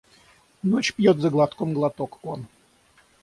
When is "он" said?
2.25-2.47